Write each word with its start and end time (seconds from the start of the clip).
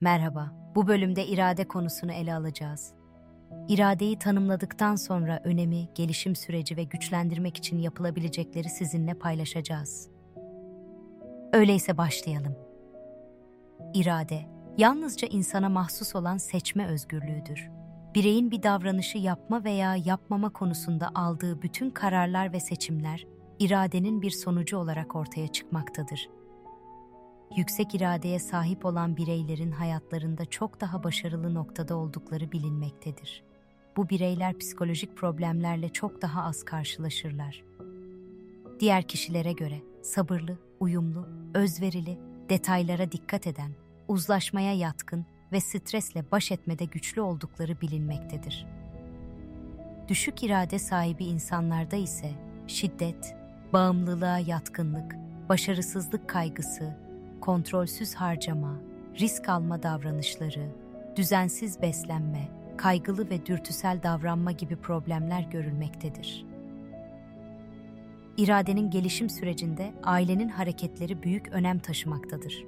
Merhaba, 0.00 0.52
bu 0.74 0.86
bölümde 0.86 1.26
irade 1.26 1.68
konusunu 1.68 2.12
ele 2.12 2.34
alacağız. 2.34 2.92
İradeyi 3.68 4.18
tanımladıktan 4.18 4.96
sonra 4.96 5.40
önemi, 5.44 5.88
gelişim 5.94 6.36
süreci 6.36 6.76
ve 6.76 6.84
güçlendirmek 6.84 7.56
için 7.56 7.78
yapılabilecekleri 7.78 8.68
sizinle 8.68 9.14
paylaşacağız. 9.14 10.08
Öyleyse 11.52 11.98
başlayalım. 11.98 12.56
İrade, 13.94 14.40
yalnızca 14.76 15.28
insana 15.28 15.68
mahsus 15.68 16.14
olan 16.14 16.36
seçme 16.36 16.86
özgürlüğüdür. 16.86 17.68
Bireyin 18.14 18.50
bir 18.50 18.62
davranışı 18.62 19.18
yapma 19.18 19.64
veya 19.64 19.96
yapmama 19.96 20.52
konusunda 20.52 21.10
aldığı 21.14 21.62
bütün 21.62 21.90
kararlar 21.90 22.52
ve 22.52 22.60
seçimler, 22.60 23.26
iradenin 23.58 24.22
bir 24.22 24.30
sonucu 24.30 24.76
olarak 24.76 25.16
ortaya 25.16 25.48
çıkmaktadır 25.48 26.37
yüksek 27.56 27.94
iradeye 27.94 28.38
sahip 28.38 28.84
olan 28.84 29.16
bireylerin 29.16 29.70
hayatlarında 29.70 30.44
çok 30.44 30.80
daha 30.80 31.04
başarılı 31.04 31.54
noktada 31.54 31.96
oldukları 31.96 32.52
bilinmektedir. 32.52 33.42
Bu 33.96 34.08
bireyler 34.08 34.58
psikolojik 34.58 35.16
problemlerle 35.16 35.88
çok 35.88 36.22
daha 36.22 36.44
az 36.44 36.64
karşılaşırlar. 36.64 37.64
Diğer 38.80 39.02
kişilere 39.02 39.52
göre 39.52 39.82
sabırlı, 40.02 40.58
uyumlu, 40.80 41.28
özverili, 41.54 42.18
detaylara 42.48 43.12
dikkat 43.12 43.46
eden, 43.46 43.70
uzlaşmaya 44.08 44.74
yatkın 44.74 45.26
ve 45.52 45.60
stresle 45.60 46.24
baş 46.32 46.52
etmede 46.52 46.84
güçlü 46.84 47.20
oldukları 47.20 47.80
bilinmektedir. 47.80 48.66
Düşük 50.08 50.42
irade 50.42 50.78
sahibi 50.78 51.24
insanlarda 51.24 51.96
ise 51.96 52.30
şiddet, 52.66 53.36
bağımlılığa 53.72 54.38
yatkınlık, 54.38 55.16
başarısızlık 55.48 56.28
kaygısı, 56.28 57.07
kontrolsüz 57.48 58.14
harcama, 58.14 58.80
risk 59.20 59.48
alma 59.48 59.82
davranışları, 59.82 60.68
düzensiz 61.16 61.82
beslenme, 61.82 62.48
kaygılı 62.76 63.30
ve 63.30 63.46
dürtüsel 63.46 64.02
davranma 64.02 64.52
gibi 64.52 64.76
problemler 64.76 65.42
görülmektedir. 65.42 66.46
İradenin 68.36 68.90
gelişim 68.90 69.30
sürecinde 69.30 69.92
ailenin 70.02 70.48
hareketleri 70.48 71.22
büyük 71.22 71.48
önem 71.48 71.78
taşımaktadır. 71.78 72.64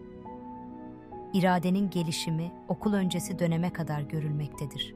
İradenin 1.35 1.91
gelişimi 1.91 2.53
okul 2.69 2.93
öncesi 2.93 3.39
döneme 3.39 3.73
kadar 3.73 4.01
görülmektedir. 4.01 4.95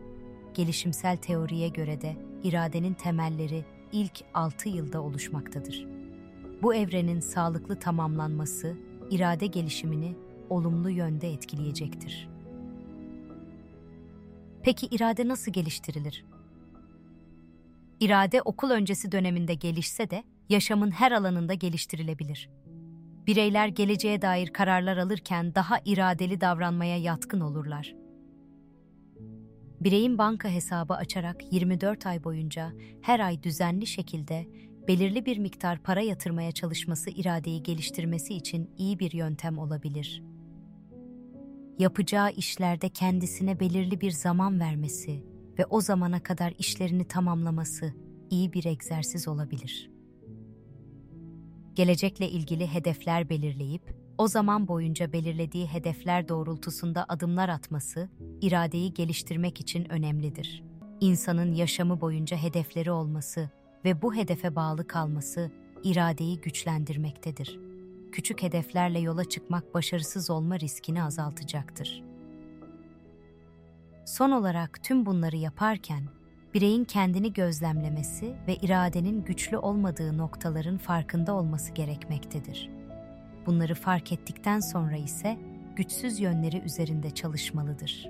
Gelişimsel 0.54 1.16
teoriye 1.16 1.68
göre 1.68 2.00
de 2.00 2.16
iradenin 2.42 2.94
temelleri 2.94 3.64
ilk 3.92 4.24
6 4.34 4.68
yılda 4.68 5.02
oluşmaktadır. 5.02 5.86
Bu 6.62 6.74
evrenin 6.74 7.20
sağlıklı 7.20 7.78
tamamlanması 7.78 8.76
irade 9.10 9.46
gelişimini 9.46 10.16
olumlu 10.50 10.90
yönde 10.90 11.32
etkileyecektir. 11.32 12.28
Peki 14.62 14.86
irade 14.86 15.28
nasıl 15.28 15.52
geliştirilir? 15.52 16.24
İrade 18.00 18.42
okul 18.42 18.70
öncesi 18.70 19.12
döneminde 19.12 19.54
gelişse 19.54 20.10
de 20.10 20.24
yaşamın 20.48 20.90
her 20.90 21.12
alanında 21.12 21.54
geliştirilebilir. 21.54 22.50
Bireyler 23.26 23.68
geleceğe 23.68 24.22
dair 24.22 24.48
kararlar 24.48 24.96
alırken 24.96 25.54
daha 25.54 25.80
iradeli 25.84 26.40
davranmaya 26.40 26.98
yatkın 26.98 27.40
olurlar. 27.40 27.94
Bireyin 29.80 30.18
banka 30.18 30.48
hesabı 30.48 30.94
açarak 30.94 31.52
24 31.52 32.06
ay 32.06 32.24
boyunca 32.24 32.72
her 33.02 33.20
ay 33.20 33.42
düzenli 33.42 33.86
şekilde 33.86 34.46
belirli 34.88 35.26
bir 35.26 35.38
miktar 35.38 35.78
para 35.78 36.00
yatırmaya 36.00 36.52
çalışması 36.52 37.10
iradeyi 37.10 37.62
geliştirmesi 37.62 38.34
için 38.34 38.70
iyi 38.78 38.98
bir 38.98 39.12
yöntem 39.12 39.58
olabilir. 39.58 40.22
Yapacağı 41.78 42.32
işlerde 42.32 42.88
kendisine 42.88 43.60
belirli 43.60 44.00
bir 44.00 44.10
zaman 44.10 44.60
vermesi 44.60 45.24
ve 45.58 45.66
o 45.66 45.80
zamana 45.80 46.22
kadar 46.22 46.54
işlerini 46.58 47.04
tamamlaması 47.04 47.94
iyi 48.30 48.52
bir 48.52 48.64
egzersiz 48.64 49.28
olabilir. 49.28 49.90
Gelecekle 51.74 52.28
ilgili 52.28 52.66
hedefler 52.66 53.28
belirleyip 53.28 53.96
o 54.18 54.28
zaman 54.28 54.68
boyunca 54.68 55.12
belirlediği 55.12 55.66
hedefler 55.66 56.28
doğrultusunda 56.28 57.04
adımlar 57.08 57.48
atması 57.48 58.08
iradeyi 58.40 58.94
geliştirmek 58.94 59.60
için 59.60 59.92
önemlidir. 59.92 60.64
İnsanın 61.00 61.52
yaşamı 61.54 62.00
boyunca 62.00 62.36
hedefleri 62.36 62.90
olması 62.90 63.50
ve 63.84 64.02
bu 64.02 64.14
hedefe 64.14 64.56
bağlı 64.56 64.86
kalması 64.86 65.50
iradeyi 65.82 66.40
güçlendirmektedir. 66.40 67.60
Küçük 68.12 68.42
hedeflerle 68.42 68.98
yola 68.98 69.24
çıkmak 69.24 69.74
başarısız 69.74 70.30
olma 70.30 70.60
riskini 70.60 71.02
azaltacaktır. 71.02 72.02
Son 74.06 74.30
olarak 74.30 74.82
tüm 74.82 75.06
bunları 75.06 75.36
yaparken 75.36 76.02
bireyin 76.54 76.84
kendini 76.84 77.32
gözlemlemesi 77.32 78.34
ve 78.48 78.56
iradenin 78.56 79.24
güçlü 79.24 79.56
olmadığı 79.56 80.18
noktaların 80.18 80.78
farkında 80.78 81.34
olması 81.34 81.72
gerekmektedir. 81.72 82.70
Bunları 83.46 83.74
fark 83.74 84.12
ettikten 84.12 84.60
sonra 84.60 84.96
ise 84.96 85.38
güçsüz 85.76 86.20
yönleri 86.20 86.58
üzerinde 86.58 87.10
çalışmalıdır. 87.10 88.08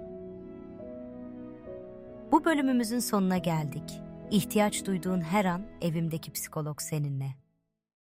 Bu 2.33 2.45
bölümümüzün 2.45 2.99
sonuna 2.99 3.39
geldik. 3.39 4.04
İhtiyaç 4.31 4.87
duyduğun 4.87 5.21
her 5.21 5.45
an 5.45 5.67
evimdeki 5.81 6.33
psikolog 6.33 6.81
seninle. 6.81 7.44